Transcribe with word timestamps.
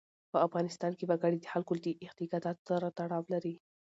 په 0.31 0.37
افغانستان 0.47 0.91
کې 0.97 1.05
وګړي 1.07 1.37
د 1.39 1.45
خلکو 1.53 1.73
د 1.85 1.87
اعتقاداتو 2.05 2.67
سره 2.69 2.87
تړاو 2.97 3.23
لري. 3.33 3.55